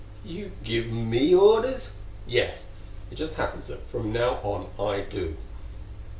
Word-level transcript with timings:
"You 0.25 0.53
give 0.63 0.87
me 0.87 1.35
orders?" 1.35 1.91
"Yes 2.25 2.65
it 3.11 3.15
just 3.19 3.35
happens 3.35 3.67
that 3.67 3.87
from 3.87 4.11
now 4.11 4.39
on 4.41 4.69
I 4.79 5.01
do. 5.01 5.37